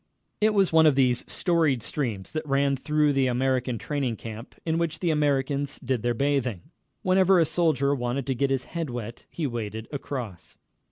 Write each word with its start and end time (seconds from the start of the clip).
It 0.41 0.55
was 0.55 0.73
one 0.73 0.87
of 0.87 0.95
these 0.95 1.23
storied 1.31 1.83
streams 1.83 2.31
that 2.31 2.47
ran 2.47 2.75
through 2.75 3.13
the 3.13 3.27
American 3.27 3.77
training 3.77 4.15
camp, 4.15 4.55
in 4.65 4.79
which 4.79 4.97
the 4.97 5.11
Americans 5.11 5.77
did 5.77 6.01
their 6.01 6.15
bathing. 6.15 6.71
Whenever 7.03 7.39
a 7.39 7.45
soldier 7.45 7.93
wanted 7.93 8.25
to 8.25 8.33
get 8.33 8.49
his 8.49 8.63
head 8.63 8.89
wet 8.89 9.25
he 9.29 9.45
waded 9.45 9.87
across. 9.91 10.57